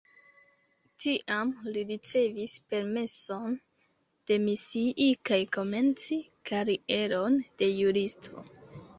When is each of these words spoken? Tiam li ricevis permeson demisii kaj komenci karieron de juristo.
Tiam 1.03 1.49
li 1.73 1.81
ricevis 1.89 2.55
permeson 2.71 3.57
demisii 4.31 5.09
kaj 5.31 5.39
komenci 5.57 6.17
karieron 6.51 7.37
de 7.63 7.69
juristo. 7.81 8.45